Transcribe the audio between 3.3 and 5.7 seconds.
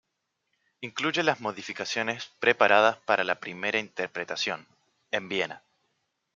primera interpretación, en Viena.